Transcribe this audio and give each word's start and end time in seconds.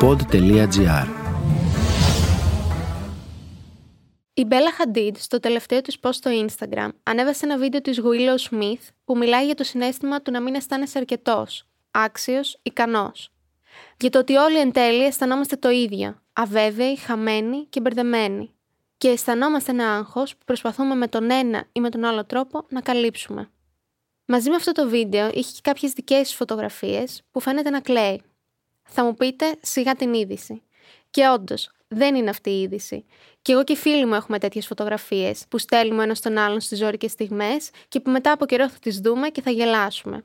pod.gr 0.00 1.06
Η 4.34 4.44
Μπέλα 4.44 4.72
Χαντίντ 4.72 5.16
στο 5.16 5.40
τελευταίο 5.40 5.80
της 5.80 5.96
post 6.02 6.12
στο 6.12 6.30
Instagram 6.46 6.88
ανέβασε 7.02 7.44
ένα 7.44 7.58
βίντεο 7.58 7.80
της 7.80 8.00
Willow 8.04 8.50
Smith 8.50 8.88
που 9.04 9.16
μιλάει 9.16 9.44
για 9.44 9.54
το 9.54 9.64
συνέστημα 9.64 10.22
του 10.22 10.30
να 10.30 10.40
μην 10.40 10.54
αισθάνεσαι 10.54 10.98
αρκετός, 10.98 11.66
άξιος, 11.90 12.58
ικανός. 12.62 13.32
Για 13.96 14.10
το 14.10 14.18
ότι 14.18 14.36
όλοι 14.36 14.58
εν 14.58 14.72
τέλει 14.72 15.04
αισθανόμαστε 15.04 15.56
το 15.56 15.70
ίδιο, 15.70 16.22
αβέβαιοι, 16.32 16.96
χαμένοι 16.96 17.66
και 17.66 17.80
μπερδεμένοι. 17.80 18.50
Και 18.98 19.08
αισθανόμαστε 19.08 19.70
ένα 19.70 19.94
άγχος 19.94 20.36
που 20.36 20.44
προσπαθούμε 20.44 20.94
με 20.94 21.08
τον 21.08 21.30
ένα 21.30 21.64
ή 21.72 21.80
με 21.80 21.88
τον 21.88 22.04
άλλο 22.04 22.24
τρόπο 22.24 22.66
να 22.68 22.80
καλύψουμε. 22.80 23.50
Μαζί 24.24 24.50
με 24.50 24.56
αυτό 24.56 24.72
το 24.72 24.88
βίντεο 24.88 25.26
είχε 25.26 25.52
και 25.52 25.60
κάποιες 25.62 25.92
δικές 25.92 26.20
της 26.20 26.34
φωτογραφίες 26.34 27.22
που 27.30 27.40
φαίνεται 27.40 27.70
να 27.70 27.80
κλαίει. 27.80 28.22
Θα 28.90 29.04
μου 29.04 29.14
πείτε 29.14 29.56
σιγά 29.60 29.94
την 29.94 30.14
είδηση. 30.14 30.62
Και 31.10 31.28
όντως, 31.28 31.70
δεν 31.88 32.14
είναι 32.14 32.30
αυτή 32.30 32.50
η 32.50 32.60
είδηση. 32.60 33.04
Και 33.42 33.52
εγώ 33.52 33.64
και 33.64 33.72
οι 33.72 33.76
φίλοι 33.76 34.06
μου 34.06 34.14
έχουμε 34.14 34.38
τέτοιες 34.38 34.66
φωτογραφίες 34.66 35.44
που 35.48 35.58
στέλνουμε 35.58 36.02
ένας 36.02 36.18
στον 36.18 36.38
άλλον 36.38 36.60
στις 36.60 36.78
ζώρικες 36.78 37.10
στιγμές 37.10 37.70
και 37.88 38.00
που 38.00 38.10
μετά 38.10 38.32
από 38.32 38.46
καιρό 38.46 38.68
θα 38.68 38.78
τις 38.80 38.98
δούμε 38.98 39.28
και 39.28 39.42
θα 39.42 39.50
γελάσουμε. 39.50 40.24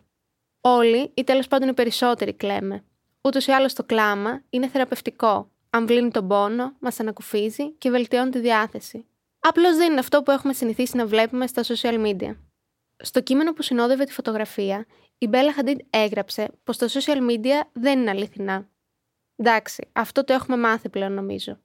Όλοι, 0.61 1.11
ή 1.13 1.23
τέλος 1.23 1.47
πάντων 1.47 1.69
οι 1.69 1.73
περισσότεροι, 1.73 2.33
κλαίμε. 2.33 2.83
Ούτως 3.21 3.47
ή 3.47 3.51
άλλως 3.51 3.73
το 3.73 3.83
κλάμα 3.83 4.41
είναι 4.49 4.67
θεραπευτικό. 4.67 5.49
Αμβλύνει 5.69 6.11
τον 6.11 6.27
πόνο, 6.27 6.75
μας 6.79 6.99
ανακουφίζει 6.99 7.71
και 7.71 7.89
βελτιώνει 7.89 8.29
τη 8.29 8.39
διάθεση. 8.39 9.05
Απλώς 9.39 9.75
δεν 9.75 9.91
είναι 9.91 9.99
αυτό 9.99 10.23
που 10.23 10.31
έχουμε 10.31 10.53
συνηθίσει 10.53 10.97
να 10.97 11.05
βλέπουμε 11.05 11.47
στα 11.47 11.63
social 11.63 12.05
media. 12.05 12.35
Στο 12.97 13.21
κείμενο 13.21 13.53
που 13.53 13.61
συνόδευε 13.61 14.03
τη 14.03 14.11
φωτογραφία, 14.11 14.85
η 15.17 15.27
Μπέλα 15.27 15.53
Χαντίντ 15.53 15.79
έγραψε 15.89 16.49
πως 16.63 16.77
τα 16.77 16.87
social 16.87 17.29
media 17.29 17.67
δεν 17.73 17.99
είναι 17.99 18.09
αληθινά. 18.09 18.69
Εντάξει, 19.35 19.89
αυτό 19.91 20.23
το 20.23 20.33
έχουμε 20.33 20.57
μάθει 20.57 20.89
πλέον 20.89 21.13
νομίζω. 21.13 21.59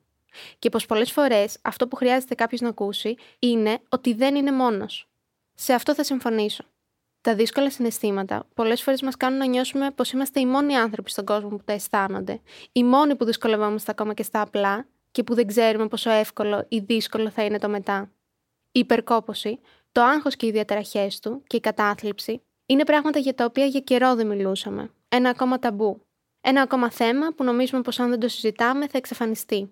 Και 0.59 0.69
πως 0.69 0.87
πολλές 0.87 1.13
φορές 1.13 1.59
αυτό 1.63 1.89
που 1.89 1.97
χρειάζεται 1.97 2.35
κάποιος 2.35 2.61
να 2.61 2.69
ακούσει 2.69 3.15
είναι 3.39 3.79
ότι 3.89 4.15
δεν 4.15 4.35
είναι 4.35 4.53
μόνος. 4.53 5.09
Σε 5.55 5.73
αυτό 5.73 5.95
θα 5.95 6.05
συμφωνήσω. 6.05 6.65
Τα 7.21 7.35
δύσκολα 7.35 7.71
συναισθήματα 7.71 8.49
πολλές 8.55 8.83
φορές 8.83 9.03
μας 9.03 9.17
κάνουν 9.17 9.39
να 9.39 9.47
νιώσουμε 9.47 9.91
πως 9.91 10.13
είμαστε 10.13 10.41
οι 10.41 10.47
μόνοι 10.47 10.77
άνθρωποι 10.77 11.11
στον 11.11 11.25
κόσμο 11.25 11.49
που 11.49 11.65
τα 11.65 11.73
αισθάνονται, 11.73 12.41
οι 12.73 12.85
μόνοι 12.85 13.17
που 13.17 13.25
δυσκολευόμαστε 13.25 13.91
ακόμα 13.91 14.15
και 14.15 14.23
στα 14.23 14.41
απλά 14.41 14.87
και 15.11 15.23
που 15.23 15.35
δεν 15.35 15.47
ξέρουμε 15.47 15.89
πόσο 15.89 16.11
εύκολο 16.11 16.67
ή 16.69 16.79
δύσκολο 16.79 17.31
θα 17.31 17.45
είναι 17.45 17.59
το 17.59 17.69
μετά. 17.69 18.13
Η 18.73 18.79
υπερκόπωση, 18.79 19.61
το 19.93 20.03
άγχος 20.03 20.37
και 20.37 20.47
οι 20.47 20.51
διαταραχές 20.51 21.21
του 21.21 21.43
και 21.47 21.57
η 21.57 21.61
κατάθλιψη 21.61 22.43
είναι 22.67 22.85
πράγματα 22.85 23.19
για 23.19 23.35
τα 23.35 23.45
οποία 23.45 23.65
για 23.65 23.81
καιρό 23.81 24.15
δεν 24.15 24.27
μιλούσαμε. 24.27 24.91
Ένα 25.09 25.31
ακόμα 25.31 25.59
ταμπού. 25.59 26.03
Ένα 26.41 26.63
ακόμα 26.63 26.91
θέμα 26.91 27.33
που 27.37 27.45
νομίζουμε 27.45 27.83
πως 27.83 27.99
αν 28.01 28.11
δεν 28.11 28.21
το 28.21 28.29
συζητάμε 28.29 28.89
θα 28.89 28.99
εξαφανιστεί. 28.99 29.71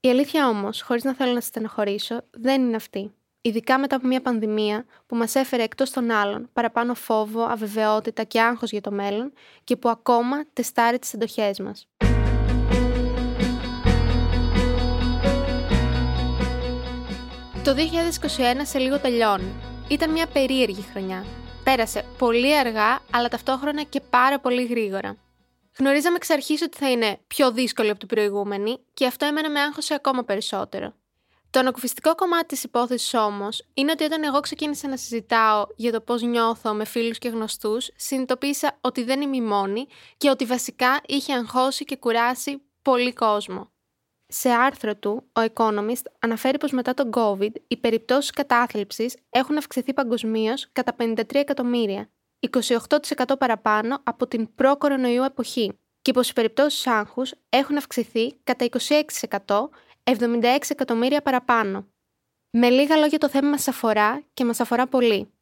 Η 0.00 0.08
αλήθεια 0.08 0.48
όμως, 0.48 0.82
χωρίς 0.82 1.04
να 1.04 1.14
θέλω 1.14 1.32
να 1.32 1.40
στενοχωρήσω, 1.40 2.20
δεν 2.30 2.62
είναι 2.62 2.76
αυτή. 2.76 3.12
Ειδικά 3.40 3.78
μετά 3.78 3.96
από 3.96 4.06
μια 4.06 4.20
πανδημία 4.20 4.84
που 5.06 5.16
μας 5.16 5.34
έφερε 5.34 5.62
εκτός 5.62 5.90
των 5.90 6.10
άλλων 6.10 6.48
παραπάνω 6.52 6.94
φόβο, 6.94 7.42
αβεβαιότητα 7.42 8.22
και 8.24 8.40
άγχος 8.40 8.70
για 8.70 8.80
το 8.80 8.90
μέλλον 8.90 9.32
και 9.64 9.76
που 9.76 9.88
ακόμα 9.88 10.44
τεστάρει 10.52 10.98
τις 10.98 11.14
εντοχές 11.14 11.60
μας. 11.60 11.88
Το 17.68 17.74
2021 17.74 17.80
σε 18.62 18.78
λίγο 18.78 18.98
τελειώνει. 18.98 19.52
Ήταν 19.88 20.10
μια 20.10 20.26
περίεργη 20.26 20.82
χρονιά. 20.82 21.24
Πέρασε 21.64 22.04
πολύ 22.18 22.58
αργά, 22.58 23.00
αλλά 23.12 23.28
ταυτόχρονα 23.28 23.82
και 23.82 24.00
πάρα 24.00 24.40
πολύ 24.40 24.64
γρήγορα. 24.64 25.16
Γνωρίζαμε 25.78 26.16
εξ 26.16 26.30
αρχής 26.30 26.62
ότι 26.62 26.78
θα 26.78 26.90
είναι 26.90 27.18
πιο 27.26 27.52
δύσκολη 27.52 27.90
από 27.90 27.98
την 27.98 28.08
προηγούμενη 28.08 28.78
και 28.94 29.06
αυτό 29.06 29.26
έμενε 29.26 29.48
με 29.48 29.60
άγχος 29.60 29.90
ακόμα 29.90 30.24
περισσότερο. 30.24 30.94
Το 31.50 31.58
ανακουφιστικό 31.58 32.14
κομμάτι 32.14 32.46
της 32.46 32.64
υπόθεσης 32.64 33.14
όμως 33.14 33.64
είναι 33.74 33.90
ότι 33.90 34.04
όταν 34.04 34.22
εγώ 34.24 34.40
ξεκίνησα 34.40 34.88
να 34.88 34.96
συζητάω 34.96 35.66
για 35.76 35.92
το 35.92 36.00
πώς 36.00 36.22
νιώθω 36.22 36.72
με 36.72 36.84
φίλους 36.84 37.18
και 37.18 37.28
γνωστούς, 37.28 37.90
συνειδητοποίησα 37.96 38.78
ότι 38.80 39.02
δεν 39.04 39.20
είμαι 39.20 39.36
η 39.36 39.40
μόνη 39.42 39.86
και 40.16 40.30
ότι 40.30 40.44
βασικά 40.44 41.00
είχε 41.06 41.32
αγχώσει 41.32 41.84
και 41.84 41.96
κουράσει 41.96 42.62
πολύ 42.82 43.12
κόσμο. 43.12 43.70
Σε 44.32 44.50
άρθρο 44.50 44.96
του, 44.96 45.30
ο 45.32 45.40
Economist 45.54 46.02
αναφέρει 46.18 46.58
πως 46.58 46.72
μετά 46.72 46.94
τον 46.94 47.10
COVID 47.14 47.52
οι 47.68 47.76
περιπτώσεις 47.76 48.30
κατάθλιψης 48.30 49.16
έχουν 49.30 49.56
αυξηθεί 49.56 49.94
παγκοσμίως 49.94 50.68
κατά 50.72 50.96
53 50.98 51.34
εκατομμύρια, 51.34 52.10
28% 52.50 53.38
παραπάνω 53.38 54.00
από 54.02 54.26
την 54.26 54.54
προ-κορονοϊού 54.54 55.22
εποχή 55.22 55.72
και 56.02 56.12
πως 56.12 56.30
οι 56.30 56.32
περιπτώσεις 56.32 56.86
άγχους 56.86 57.32
έχουν 57.48 57.76
αυξηθεί 57.76 58.34
κατά 58.44 58.68
26%, 59.46 59.68
76 60.04 60.58
εκατομμύρια 60.68 61.22
παραπάνω. 61.22 61.86
Με 62.50 62.70
λίγα 62.70 62.96
λόγια 62.96 63.18
το 63.18 63.28
θέμα 63.28 63.48
μας 63.48 63.68
αφορά 63.68 64.22
και 64.34 64.44
μας 64.44 64.60
αφορά 64.60 64.86
πολύ. 64.86 65.32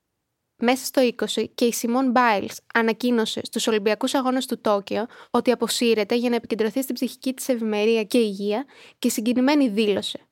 Μέσα 0.58 0.84
στο 0.84 1.10
20 1.36 1.44
και 1.54 1.64
η 1.64 1.72
Σιμών 1.72 2.10
Μπάιλς 2.10 2.60
ανακοίνωσε 2.74 3.40
στους 3.44 3.66
Ολυμπιακούς 3.66 4.14
Αγώνες 4.14 4.46
του 4.46 4.60
Τόκιο 4.60 5.06
ότι 5.30 5.50
αποσύρεται 5.50 6.14
για 6.14 6.30
να 6.30 6.36
επικεντρωθεί 6.36 6.82
στην 6.82 6.94
ψυχική 6.94 7.34
της 7.34 7.48
ευημερία 7.48 8.04
και 8.04 8.18
υγεία 8.18 8.64
και 8.98 9.08
συγκινημένη 9.08 9.68
δήλωσε. 9.68 10.28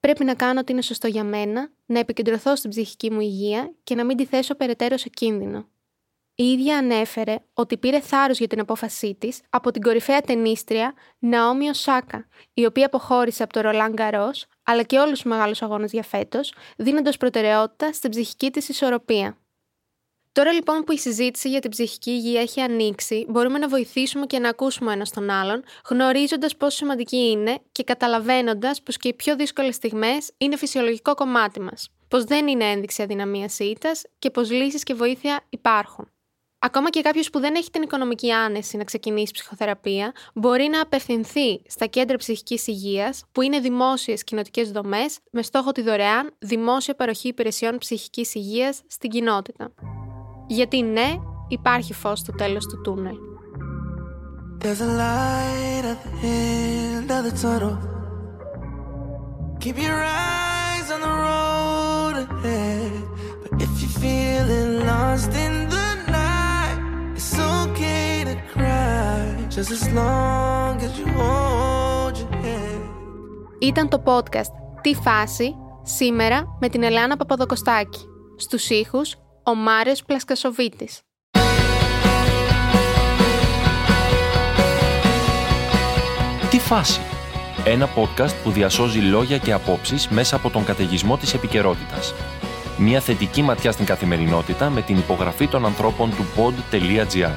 Πρέπει 0.00 0.24
να 0.24 0.34
κάνω 0.34 0.60
ό,τι 0.60 0.72
είναι 0.72 0.82
σωστό 0.82 1.06
για 1.06 1.24
μένα, 1.24 1.70
να 1.86 1.98
επικεντρωθώ 1.98 2.56
στην 2.56 2.70
ψυχική 2.70 3.10
μου 3.10 3.20
υγεία 3.20 3.74
και 3.84 3.94
να 3.94 4.04
μην 4.04 4.16
τη 4.16 4.24
θέσω 4.24 4.54
περαιτέρω 4.54 4.96
σε 4.96 5.08
κίνδυνο. 5.08 5.68
Η 6.34 6.44
ίδια 6.44 6.78
ανέφερε 6.78 7.36
ότι 7.54 7.76
πήρε 7.76 8.00
θάρρος 8.00 8.38
για 8.38 8.46
την 8.46 8.60
απόφασή 8.60 9.14
της 9.14 9.40
από 9.50 9.70
την 9.70 9.82
κορυφαία 9.82 10.20
ταινίστρια 10.20 10.94
Ναόμι 11.18 11.68
Οσάκα, 11.68 12.28
η 12.54 12.64
οποία 12.64 12.86
αποχώρησε 12.86 13.42
από 13.42 13.52
το 13.52 13.60
Ρολάν 13.60 13.92
Γκαρός 13.92 14.46
αλλά 14.62 14.82
και 14.82 14.98
όλους 14.98 15.20
τους 15.20 15.30
μεγάλους 15.30 15.62
αγώνες 15.62 15.92
για 15.92 16.02
φέτος, 16.02 16.54
δίνοντας 16.76 17.16
προτεραιότητα 17.16 17.92
στην 17.92 18.10
ψυχική 18.10 18.50
της 18.50 18.68
ισορροπία. 18.68 19.38
Τώρα 20.38 20.52
λοιπόν 20.52 20.84
που 20.84 20.92
η 20.92 20.98
συζήτηση 20.98 21.48
για 21.48 21.60
την 21.60 21.70
ψυχική 21.70 22.10
υγεία 22.10 22.40
έχει 22.40 22.60
ανοίξει, 22.60 23.26
μπορούμε 23.28 23.58
να 23.58 23.68
βοηθήσουμε 23.68 24.26
και 24.26 24.38
να 24.38 24.48
ακούσουμε 24.48 24.92
ένας 24.92 25.10
τον 25.10 25.30
άλλον, 25.30 25.64
γνωρίζοντας 25.88 26.56
πόσο 26.56 26.76
σημαντική 26.76 27.16
είναι 27.16 27.58
και 27.72 27.82
καταλαβαίνοντας 27.82 28.82
πως 28.82 28.96
και 28.96 29.08
οι 29.08 29.14
πιο 29.14 29.36
δύσκολες 29.36 29.74
στιγμές 29.74 30.30
είναι 30.38 30.56
φυσιολογικό 30.56 31.14
κομμάτι 31.14 31.60
μας. 31.60 31.88
Πως 32.08 32.24
δεν 32.24 32.46
είναι 32.46 32.64
ένδειξη 32.64 33.02
αδυναμίας 33.02 33.58
ήττας 33.58 34.02
και 34.18 34.30
πως 34.30 34.50
λύσεις 34.50 34.82
και 34.82 34.94
βοήθεια 34.94 35.40
υπάρχουν. 35.48 36.10
Ακόμα 36.58 36.90
και 36.90 37.00
κάποιος 37.00 37.30
που 37.30 37.40
δεν 37.40 37.54
έχει 37.54 37.70
την 37.70 37.82
οικονομική 37.82 38.32
άνεση 38.32 38.76
να 38.76 38.84
ξεκινήσει 38.84 39.32
ψυχοθεραπεία, 39.32 40.12
μπορεί 40.34 40.68
να 40.68 40.80
απευθυνθεί 40.80 41.62
στα 41.66 41.86
κέντρα 41.86 42.16
ψυχικής 42.16 42.66
υγείας, 42.66 43.24
που 43.32 43.42
είναι 43.42 43.58
δημόσιες 43.60 44.24
κοινοτικές 44.24 44.70
δομές, 44.70 45.18
με 45.30 45.42
στόχο 45.42 45.72
τη 45.72 45.82
δωρεάν 45.82 46.34
δημόσια 46.38 46.94
παροχή 46.94 47.28
υπηρεσιών 47.28 47.78
ψυχικής 47.78 48.34
υγείας 48.34 48.80
στην 48.86 49.10
κοινότητα. 49.10 49.72
Γιατί 50.48 50.82
ναι, 50.82 51.14
υπάρχει 51.48 51.92
φως 51.92 52.18
στο 52.18 52.32
τέλος 52.32 52.66
του 52.66 52.80
τούνελ. 52.80 53.16
There's 54.60 54.80
a 54.80 54.90
light 55.04 55.84
at 55.92 55.98
the 56.04 56.12
end 56.26 57.08
of 57.16 57.22
the 57.26 57.34
tunnel. 57.42 57.76
Keep 59.62 59.76
your 59.88 60.00
eyes 60.02 60.88
on 60.94 61.00
the 61.06 61.14
road 61.26 62.14
ahead. 62.24 62.92
But 63.42 63.52
if 63.64 63.70
you're 63.80 63.96
feeling 64.04 64.70
lost 64.90 65.32
in 65.44 65.54
the 65.74 65.88
night, 66.18 66.78
it's 67.18 67.34
okay 67.54 68.12
to 68.28 68.36
cry. 68.54 69.20
Just 69.56 69.70
as 69.78 69.84
long 70.00 70.72
as 70.86 70.92
you 70.98 71.06
hold 71.20 72.14
your 72.20 72.32
head. 72.44 72.80
Ήταν 73.58 73.88
το 73.88 74.02
podcast 74.04 74.52
«Τι 74.80 74.94
φάση» 74.94 75.54
σήμερα 75.82 76.56
με 76.60 76.68
την 76.68 76.82
Ελάνα 76.82 77.16
Παπαδοκοστάκη. 77.16 78.00
Στους 78.36 78.70
ήχους 78.70 79.16
ο 79.48 79.54
Μάριος 79.54 80.02
Πλασκασοβίτης. 80.04 81.00
Τι 86.50 86.58
φάση! 86.58 87.00
Ένα 87.64 87.88
podcast 87.96 88.34
που 88.42 88.50
διασώζει 88.50 88.98
λόγια 88.98 89.38
και 89.38 89.52
απόψεις 89.52 90.08
μέσα 90.08 90.36
από 90.36 90.50
τον 90.50 90.64
καταιγισμό 90.64 91.16
της 91.16 91.34
επικαιρότητας. 91.34 92.14
Μια 92.78 93.00
θετική 93.00 93.42
ματιά 93.42 93.72
στην 93.72 93.86
καθημερινότητα 93.86 94.70
με 94.70 94.82
την 94.82 94.98
υπογραφή 94.98 95.48
των 95.48 95.64
ανθρώπων 95.64 96.10
του 96.10 96.24
pod.gr. 96.36 97.36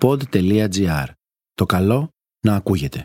Pod.gr. 0.00 1.06
Το 1.54 1.66
καλό 1.66 2.08
να 2.40 2.54
ακούγεται. 2.54 3.04